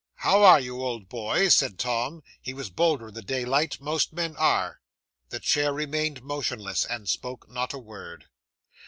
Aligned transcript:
'"How 0.15 0.41
are 0.43 0.59
you, 0.59 0.81
old 0.81 1.09
boy?" 1.09 1.49
said 1.49 1.77
Tom. 1.77 2.23
He 2.41 2.55
was 2.55 2.71
bolder 2.71 3.09
in 3.09 3.13
the 3.13 3.21
daylight 3.21 3.79
most 3.79 4.13
men 4.13 4.35
are. 4.35 4.81
'The 5.29 5.41
chair 5.41 5.71
remained 5.73 6.23
motionless, 6.23 6.85
and 6.85 7.07
spoke 7.07 7.47
not 7.47 7.71
a 7.73 7.77
word. 7.77 8.25